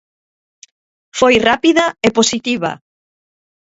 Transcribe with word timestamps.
Foi 1.19 1.35
rápida 1.47 1.85
e 2.07 2.09
positiva. 2.17 2.71